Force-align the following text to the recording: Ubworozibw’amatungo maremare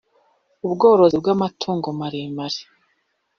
Ubworozibw’amatungo 0.65 1.87
maremare 1.99 2.59